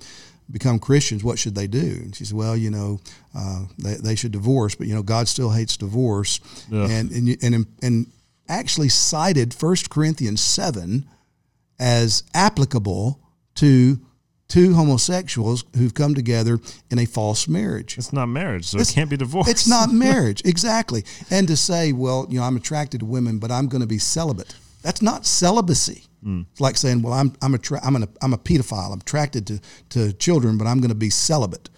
[0.52, 1.24] become Christians.
[1.24, 1.78] What should they do?
[2.02, 3.00] And she said, "Well, you know,
[3.34, 6.40] uh, they, they should divorce, but you know, God still hates divorce."
[6.72, 6.90] Ugh.
[6.90, 8.06] And and and and
[8.48, 11.06] actually cited 1 Corinthians seven
[11.78, 13.18] as applicable
[13.56, 13.98] to
[14.48, 16.60] two homosexuals who've come together
[16.90, 17.96] in a false marriage.
[17.96, 19.48] It's not marriage, so It's- it can't be divorce.
[19.48, 21.04] It's not marriage, exactly.
[21.30, 23.98] And to say, well, you know, I'm attracted to women, but I'm going to be
[23.98, 24.54] celibate.
[24.82, 26.04] That's not celibacy.
[26.24, 28.92] It's like saying, well, I'm I'm I'm, an, I'm a pedophile.
[28.92, 31.68] I'm attracted to, to children, but I'm going to be celibate.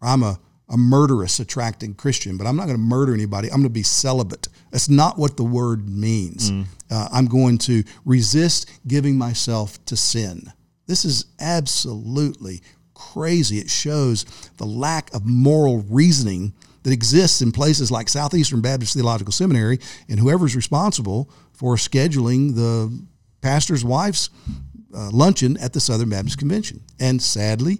[0.00, 0.38] Or I'm a,
[0.68, 3.48] a murderous attracting Christian, but I'm not going to murder anybody.
[3.48, 4.48] I'm going to be celibate.
[4.70, 6.50] That's not what the word means.
[6.90, 10.52] Uh, I'm going to resist giving myself to sin.
[10.86, 12.60] This is absolutely
[12.94, 13.58] crazy.
[13.58, 14.24] It shows
[14.56, 20.20] the lack of moral reasoning that exists in places like Southeastern Baptist Theological Seminary and
[20.20, 23.06] whoever's responsible for scheduling the
[23.44, 24.30] pastor's wife's
[24.96, 26.82] uh, luncheon at the Southern Baptist Convention.
[26.98, 27.78] And sadly,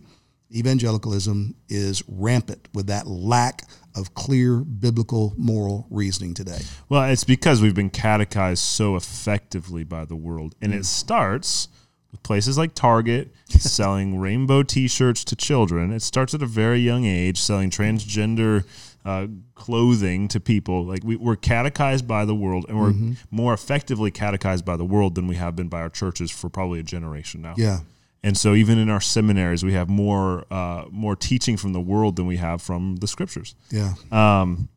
[0.55, 3.63] evangelicalism is rampant with that lack
[3.97, 6.61] of clear biblical moral reasoning today.
[6.91, 10.55] Well, it's because we've been catechized so effectively by the world.
[10.61, 11.69] And it starts
[12.11, 15.93] with places like Target selling rainbow t shirts to children.
[15.93, 18.67] It starts at a very young age, selling transgender
[19.05, 20.85] uh, clothing to people.
[20.85, 23.13] Like we, we're catechized by the world, and we're Mm-hmm.
[23.31, 26.81] more effectively catechized by the world than we have been by our churches for probably
[26.81, 27.55] a generation now.
[27.57, 27.81] Yeah.
[28.23, 32.17] And so, even in our seminaries, we have more uh, more teaching from the world
[32.17, 33.93] than we have from the scriptures Yeah.
[34.13, 34.69] um,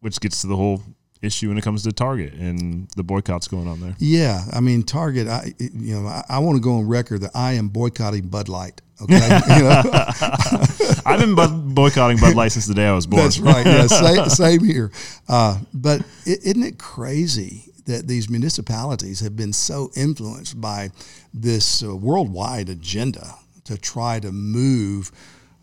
[0.00, 0.82] which gets to the whole
[1.20, 3.94] issue when it comes to Target and the boycotts going on there.
[3.98, 5.28] Yeah, I mean Target.
[5.28, 8.48] I you know I, I want to go on record that I am boycotting Bud
[8.48, 8.82] Light.
[9.02, 9.82] Okay, you know?
[11.06, 13.22] I've been boycotting Bud Light since the day I was born.
[13.22, 13.66] that's right.
[13.66, 14.90] Yeah, same, same here.
[15.28, 20.90] Uh, but is isn't it crazy that these municipalities have been so influenced by
[21.34, 23.34] this uh, worldwide agenda
[23.64, 25.10] to try to move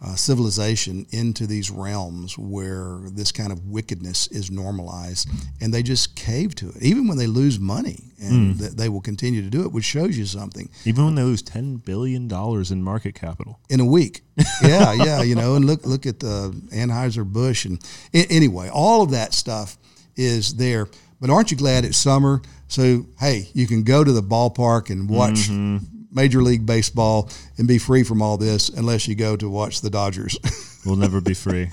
[0.02, 6.16] uh, civilization into these realms where this kind of wickedness is normalized, and they just
[6.16, 8.64] cave to it, even when they lose money, and hmm.
[8.64, 10.70] that they will continue to do it, which shows you something.
[10.86, 13.60] Even when they lose ten billion dollars in market capital.
[13.70, 14.22] in a week.
[14.64, 17.82] Yeah, yeah, you know, and look look at uh, the Anheuser Busch and
[18.14, 19.78] a- anyway, all of that stuff
[20.16, 20.88] is there.
[21.20, 22.42] But aren't you glad it's summer?
[22.68, 25.99] So hey, you can go to the ballpark and watch mm-hmm.
[26.12, 29.90] Major League Baseball and be free from all this, unless you go to watch the
[29.90, 30.38] Dodgers.
[30.86, 31.68] We'll never be free.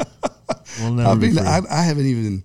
[0.80, 1.38] We'll never I be free.
[1.40, 2.42] I, I haven't even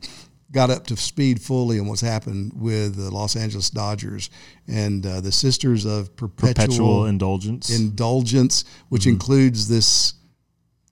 [0.52, 4.30] got up to speed fully on what's happened with the Los Angeles Dodgers
[4.68, 7.70] and uh, the Sisters of Perpetual, Perpetual indulgence.
[7.76, 9.10] indulgence, which Mm-hmm.
[9.14, 10.14] includes this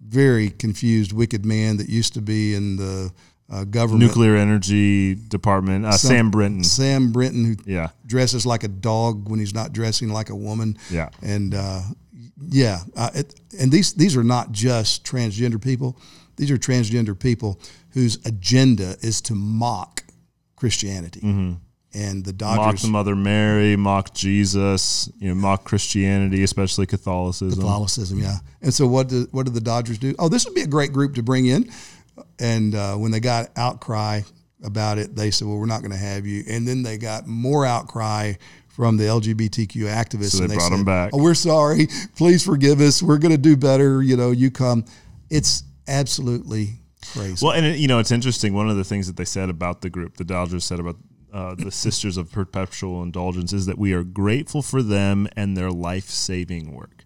[0.02, 3.12] very confused, wicked man that used to be in the
[3.52, 5.86] uh, government, Nuclear Energy Department.
[5.86, 6.64] Uh, Some- Sam Brinton.
[6.64, 7.90] Sam Brinton, who Yeah.
[8.06, 10.78] dresses like a dog when he's not dressing like a woman.
[10.92, 11.10] Yeah.
[11.22, 11.82] and uh,
[12.48, 15.98] yeah, uh, it, and these these are not just transgender people;
[16.38, 17.60] these are transgender people
[17.90, 20.04] whose agenda is to mock
[20.56, 21.20] Christianity.
[21.22, 22.56] And the Mm-hmm.
[22.56, 27.60] Mock Dodgers, the Mother Mary, mock Jesus, you know, mock Christianity, especially Catholicism.
[27.60, 28.38] Catholicism, yeah.
[28.62, 30.14] And so what do what did the Dodgers do?
[30.20, 31.70] Oh, this would be a great group to bring in.
[32.40, 34.22] And uh, when they got outcry
[34.64, 37.28] about it, they said, "Well, we're not going to have you." And then they got
[37.28, 38.34] more outcry
[38.68, 40.38] from the LGBTQ activists.
[40.38, 41.10] So they and brought 'em said, back.
[41.14, 41.88] Oh, we're sorry.
[42.16, 43.04] Please forgive us.
[43.04, 44.02] We're going to do better.
[44.02, 44.86] You know, you come.
[45.30, 46.80] It's absolutely
[47.12, 47.46] crazy.
[47.46, 48.54] Well, and it, you know, it's interesting.
[48.54, 50.96] One of the things that they said about the group, the Dodgers said about
[51.34, 55.72] uh, the Sisters of Perpetual Indulgence, is that we are grateful for them and their
[55.72, 56.99] life saving work.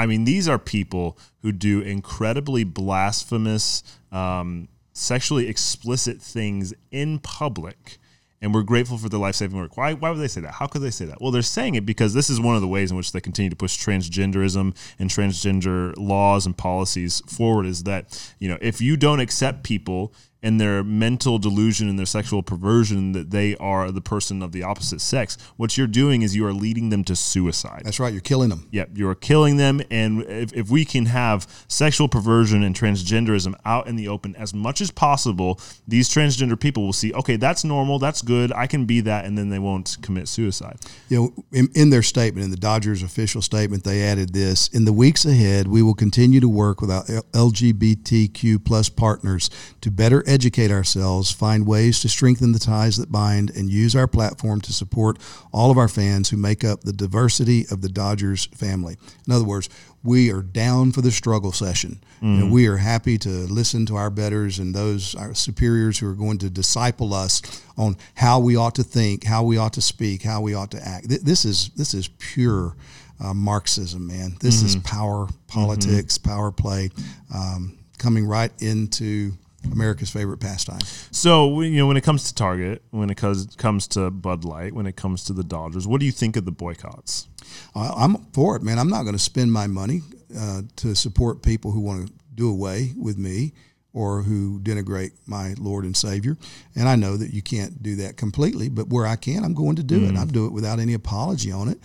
[0.00, 7.98] I mean, these are people who do incredibly blasphemous, um, sexually explicit things in public.
[8.40, 9.76] And we're grateful for their life saving work.
[9.76, 10.54] Why, why would they say that?
[10.54, 11.20] How could they say that?
[11.20, 13.50] Well, they're saying it because this is one of the ways in which they continue
[13.50, 18.96] to push transgenderism and transgender laws and policies forward is that, you know, if you
[18.96, 24.00] don't accept people and their mental delusion and their sexual perversion that they are the
[24.00, 27.82] person of the opposite sex, what you're doing is you are leading them to suicide.
[27.84, 28.12] That's right.
[28.12, 28.68] You're killing them.
[28.70, 29.80] Yep, you're killing them.
[29.90, 34.54] And if, if we can have sexual perversion and transgenderism out in the open as
[34.54, 38.86] much as possible, these transgender people will see, okay, that's normal, that's good, I can
[38.86, 40.78] be that, and then they won't commit suicide.
[41.08, 44.84] You know, in, in their statement, in the Dodgers official statement, they added this: In
[44.84, 49.50] the weeks ahead, we will continue to work with our LGBTQ plus partners
[49.80, 54.06] to better educate ourselves, find ways to strengthen the ties that bind, and use our
[54.06, 55.18] platform to support
[55.52, 58.96] all of our fans who make up the diversity of the Dodgers family.
[59.26, 59.68] In other words,
[60.02, 62.00] we are down for the struggle session.
[62.22, 66.06] You know, we are happy to listen to our betters and those our superiors who
[66.08, 67.40] are going to disciple us
[67.76, 70.86] on how we ought to think, how we ought to speak, how we ought to
[70.86, 71.08] act.
[71.08, 72.76] Th- This is this is pure
[73.22, 74.36] uh, Marxism, man.
[74.40, 76.90] This is power politics, power play,
[77.34, 79.32] um, coming right into
[79.72, 80.80] America's favorite pastime.
[81.10, 84.72] So, you know, when it comes to Target, when it comes, comes to Bud Light,
[84.72, 87.28] when it comes to the Dodgers, what do you think of the boycotts?
[87.74, 88.78] I- I'm for it, man.
[88.78, 90.02] I'm not going to spend my money
[90.36, 93.52] uh, to support people who want to do away with me
[93.92, 96.36] or who denigrate my Lord and Savior.
[96.76, 99.76] And I know that you can't do that completely, but where I can, I'm going
[99.76, 100.16] to do it.
[100.16, 101.78] I'll do it without any apology on it.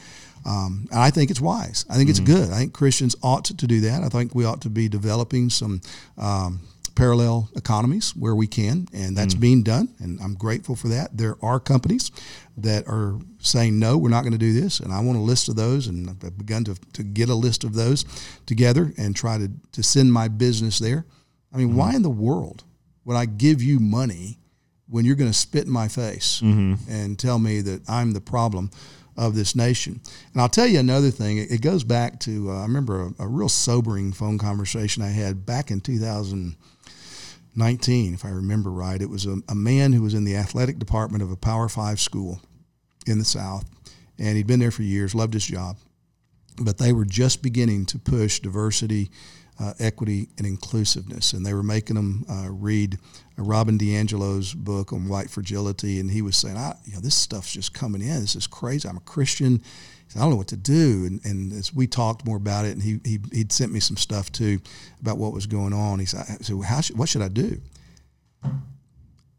[0.45, 1.83] Um, and I think it's wise.
[1.89, 2.51] I think it's good.
[2.51, 4.03] I think Christians ought to do that.
[4.03, 5.81] I think we ought to be developing some
[6.19, 6.59] um,
[6.95, 9.39] parallel economies where we can, and that's mm.
[9.39, 9.93] being done.
[9.99, 11.17] And I'm grateful for that.
[11.17, 12.11] There are companies
[12.57, 15.49] that are saying no, we're not going to do this, and I want a list
[15.49, 18.05] of those, and I've begun to, to get a list of those
[18.45, 21.05] together and try to to send my business there.
[21.53, 21.77] I mean, mm-hmm.
[21.77, 22.63] why in the world
[23.03, 24.39] would I give you money
[24.87, 26.75] when you're going to spit in my face mm-hmm.
[26.89, 28.71] and tell me that I'm the problem?
[29.17, 30.01] of this nation.
[30.33, 31.37] And I'll tell you another thing.
[31.37, 35.45] It goes back to uh, I remember a, a, real sobering phone conversation I had
[35.45, 35.79] back in
[37.55, 39.01] 2019, if I remember right.
[39.01, 41.99] It was a, a man who was in the athletic department of a Power Five
[41.99, 42.41] school
[43.07, 43.65] in the South,
[44.19, 45.77] and he'd been there for years, loved his job,
[46.61, 49.09] but they were just beginning to push diversity
[49.59, 51.33] uh, equity and inclusiveness.
[51.33, 52.97] And they were making them uh, read
[53.37, 55.99] Robin DiAngelo's book on white fragility.
[55.99, 58.19] And he was saying, I, you know, this stuff's just coming in.
[58.21, 58.87] This is crazy.
[58.87, 59.61] I'm a Christian.
[60.07, 61.05] Said, I don't know what to do.
[61.05, 63.97] And, and as we talked more about it, and he, he, he'd sent me some
[63.97, 64.59] stuff too
[65.01, 65.99] about what was going on.
[65.99, 67.61] He said, so how should, what should I do?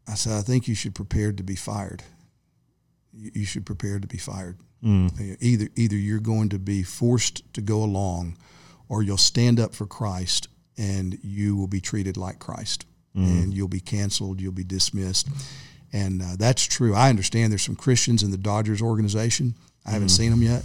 [0.07, 2.03] I said, I think you should prepare to be fired.
[3.13, 4.57] You, you should prepare to be fired.
[4.83, 5.37] Mm.
[5.41, 8.37] Either, either you're going to be forced to go along
[8.89, 13.25] or you'll stand up for Christ and you will be treated like Christ mm.
[13.25, 15.27] and you'll be canceled, you'll be dismissed.
[15.91, 16.93] And uh, that's true.
[16.93, 19.55] I understand there's some Christians in the Dodgers organization.
[19.87, 20.15] I haven't mm-hmm.
[20.15, 20.63] seen them yet.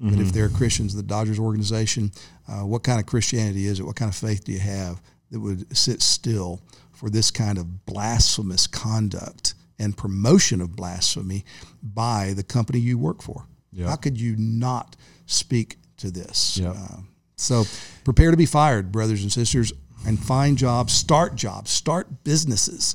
[0.00, 0.22] But mm-hmm.
[0.22, 2.12] if they're Christians the Dodgers organization,
[2.46, 3.86] uh, what kind of Christianity is it?
[3.86, 6.60] What kind of faith do you have that would sit still
[6.92, 11.44] for this kind of blasphemous conduct and promotion of blasphemy
[11.82, 13.46] by the company you work for?
[13.72, 13.88] Yep.
[13.88, 16.58] How could you not speak to this?
[16.58, 16.76] Yep.
[16.76, 16.96] Uh,
[17.36, 17.64] so
[18.04, 19.72] prepare to be fired, brothers and sisters,
[20.06, 22.94] and find jobs, start jobs, start businesses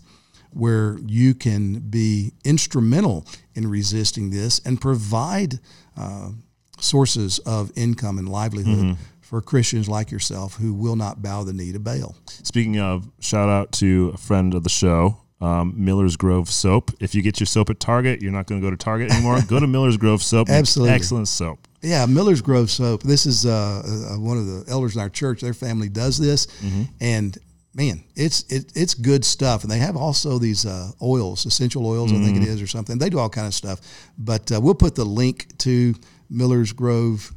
[0.56, 5.60] where you can be instrumental in resisting this and provide
[5.98, 6.30] uh,
[6.80, 9.04] sources of income and livelihood mm-hmm.
[9.22, 12.16] for Christians like yourself who will not bow the knee to Baal.
[12.28, 16.92] Speaking of, shout out to a friend of the show, um, Miller's Grove soap.
[17.00, 19.40] If you get your soap at Target, you're not going to go to Target anymore.
[19.48, 20.50] go to Miller's Grove soap.
[20.50, 21.68] Absolutely, excellent soap.
[21.82, 23.04] Yeah, Miller's Grove soap.
[23.04, 25.42] This is uh, uh, one of the elders in our church.
[25.42, 26.84] Their family does this, mm-hmm.
[27.02, 27.38] and
[27.74, 29.64] man, it's it, it's good stuff.
[29.64, 32.22] And they have also these uh, oils, essential oils, mm-hmm.
[32.22, 32.64] I think it mm-hmm.
[32.64, 32.98] or something.
[32.98, 33.80] They do all kind of stuff.
[34.18, 35.96] But uh, we'll put the link to
[36.30, 37.32] Miller's Grove.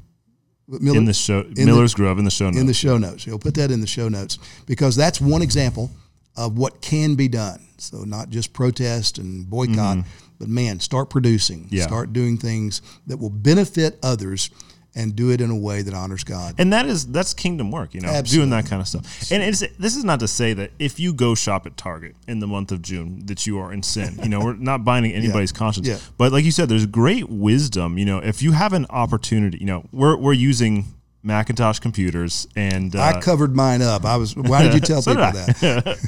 [0.68, 2.59] Miller, in the show, in Miller's the, Grove in the show notes.
[2.59, 5.90] In the show notes, you'll put that in the show notes because that's one example
[6.37, 7.61] of what can be done.
[7.79, 10.11] So not just protest and boycott, mm-hmm.
[10.38, 11.85] but man, start producing, yeah.
[11.85, 14.51] start doing things that will benefit others
[14.97, 16.55] and do it in a way that honors God.
[16.59, 18.37] And that is that's kingdom work, you know, Absolutely.
[18.37, 19.31] doing that kind of stuff.
[19.31, 22.41] And it's this is not to say that if you go shop at Target in
[22.41, 24.19] the month of June that you are in sin.
[24.23, 25.59] You know, we're not binding anybody's yeah.
[25.59, 25.87] conscience.
[25.87, 25.99] Yeah.
[26.17, 27.99] But like you said, there's great wisdom.
[27.99, 30.87] You know, if you have an opportunity, you know, we're we're using
[31.27, 34.05] Macintosh computers, and uh, I covered mine up.
[34.05, 34.37] I was.
[34.37, 35.99] Why did you tell so people that?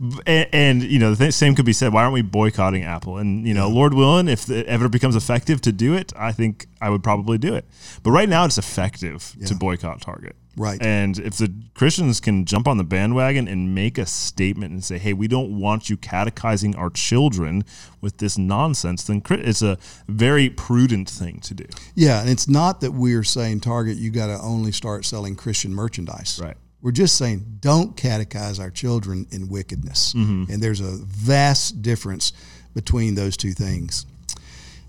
[0.26, 1.92] and, and, you know, the same could be said.
[1.92, 3.18] Why aren't we boycotting Apple?
[3.18, 3.74] And you know, yeah.
[3.74, 7.38] Lord willing, if it ever becomes effective to do it, I think I would probably
[7.38, 7.66] do it.
[8.02, 9.46] But right now, it's effective yeah.
[9.48, 10.36] to boycott Target.
[10.56, 10.80] Right.
[10.82, 14.98] And if the Christians can jump on the bandwagon and make a statement and say,
[14.98, 17.64] hey, we don't want you catechizing our children
[18.00, 21.64] with this nonsense, then it's a very prudent thing to do.
[21.94, 22.20] Yeah.
[22.20, 26.38] And it's not that we're saying, Target, you got to only start selling Christian merchandise.
[26.42, 26.56] Right.
[26.82, 30.12] We're just saying, don't catechize our children in wickedness.
[30.14, 30.52] Mm-hmm.
[30.52, 32.32] And there's a vast difference
[32.74, 34.04] between those two things.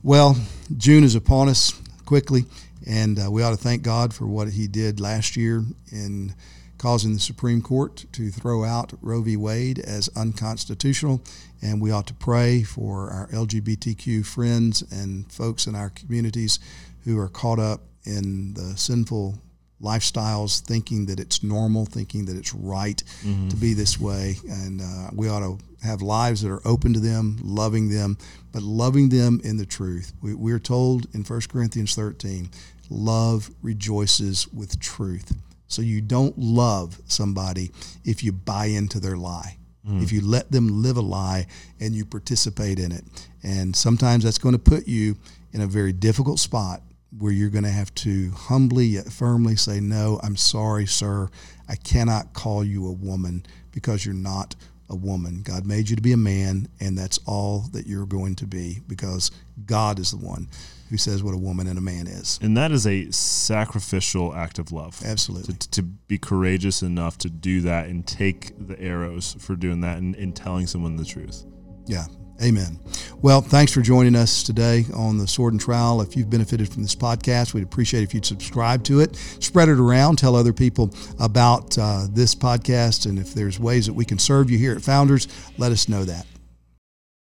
[0.02, 0.36] Well,
[0.76, 2.46] June is upon us quickly.
[2.86, 6.34] And uh, we ought to thank God for what He did last year in
[6.78, 9.38] causing the Supreme Court to throw out Roe v.
[9.38, 11.22] Wade as unconstitutional.
[11.62, 16.60] And we ought to pray for our LGBTQ friends and folks in our communities
[17.06, 19.40] who are caught up in the sinful
[19.82, 23.50] lifestyles, thinking that it's normal, thinking that it's right mm-hmm.
[23.50, 24.36] to be this way.
[24.50, 28.18] And uh, we ought to have lives that are open to them, loving them,
[28.52, 30.14] but loving them in the truth.
[30.22, 32.50] We, we're told in 1 Corinthians 13
[32.90, 35.36] love rejoices with truth.
[35.68, 37.72] So you don't love somebody
[38.04, 39.58] if you buy into their lie.
[39.88, 40.04] Mm.
[40.04, 41.48] If you let them live a lie
[41.80, 43.04] and you participate in it.
[43.44, 45.18] And sometimes that's going to put you
[45.52, 46.82] in a very difficult spot
[47.18, 51.30] where you're going to have to humbly yet firmly say, No, I'm sorry, sir.
[51.68, 54.56] I cannot call you a woman because you're not
[54.94, 55.42] a woman.
[55.44, 58.80] God made you to be a man, and that's all that you're going to be
[58.88, 59.32] because
[59.66, 60.48] God is the one
[60.90, 62.38] who says what a woman and a man is.
[62.42, 65.02] And that is a sacrificial act of love.
[65.04, 65.56] Absolutely.
[65.56, 69.98] To, to be courageous enough to do that and take the arrows for doing that
[69.98, 71.46] and, and telling someone the truth.
[71.88, 72.06] Yeah,
[72.42, 72.80] Amen.
[73.22, 76.02] Well, thanks for joining us today on the Sword and Trowel.
[76.02, 79.80] If you've benefited from this podcast, we'd appreciate if you'd subscribe to it, spread it
[79.80, 84.18] around, tell other people about uh, this podcast, and if there's ways that we can
[84.18, 86.26] serve you here at Founders, let us know that.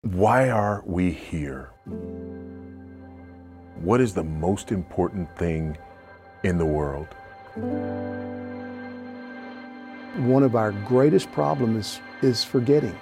[0.03, 1.69] Why are we here?
[3.81, 5.77] What is the most important thing
[6.43, 7.07] in the world?
[10.25, 12.95] One of our greatest problems is, is forgetting.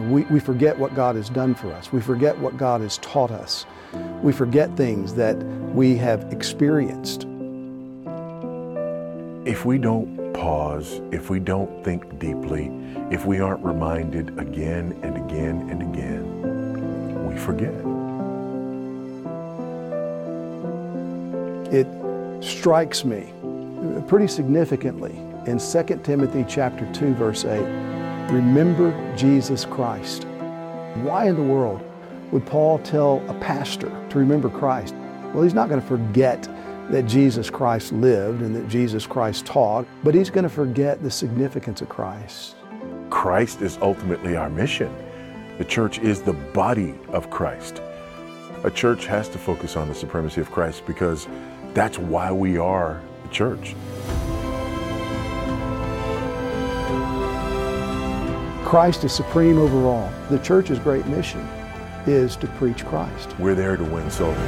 [0.00, 1.92] We, we forget what God has done for us.
[1.92, 3.66] We forget what God has taught us.
[4.22, 5.36] We forget things that
[5.74, 7.26] we have experienced.
[9.46, 12.70] If we don't pause, if we don't think deeply,
[13.10, 17.74] if we aren't reminded again and again and again, we forget.
[21.74, 21.86] It
[22.42, 23.32] strikes me
[24.08, 25.12] pretty significantly
[25.46, 27.89] in 2 Timothy chapter 2 verse 8.
[28.30, 30.22] Remember Jesus Christ.
[31.02, 31.82] Why in the world
[32.30, 34.94] would Paul tell a pastor to remember Christ?
[35.34, 36.48] Well, he's not going to forget
[36.90, 41.10] that Jesus Christ lived and that Jesus Christ taught, but he's going to forget the
[41.10, 42.54] significance of Christ.
[43.10, 44.94] Christ is ultimately our mission.
[45.58, 47.82] The church is the body of Christ.
[48.62, 51.26] A church has to focus on the supremacy of Christ because
[51.74, 53.74] that's why we are the church.
[58.70, 60.12] Christ is supreme over all.
[60.28, 61.40] The church's great mission
[62.06, 63.36] is to preach Christ.
[63.36, 64.38] We're there to win souls.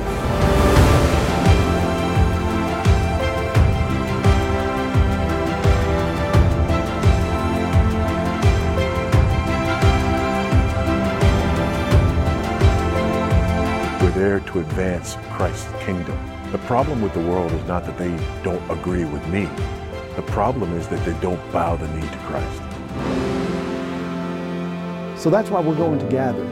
[14.01, 16.16] We're there to advance Christ's kingdom.
[16.53, 19.47] The problem with the world is not that they don't agree with me.
[20.14, 22.72] The problem is that they don't bow the knee to Christ.
[25.23, 26.43] So that's why we're going to gather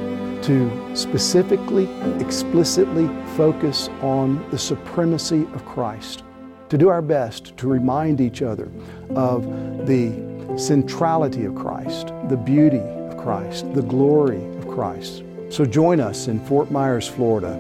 [0.43, 1.89] to specifically,
[2.21, 6.23] explicitly focus on the supremacy of Christ,
[6.69, 8.71] to do our best to remind each other
[9.17, 9.45] of
[9.89, 10.13] the
[10.57, 15.25] centrality of Christ, the beauty of Christ, the glory of Christ.
[15.49, 17.59] So join us in Fort Myers, Florida,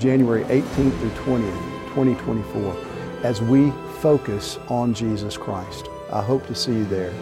[0.00, 2.76] January 18th through 20th, 2024,
[3.22, 5.86] as we focus on Jesus Christ.
[6.12, 7.14] I hope to see you there.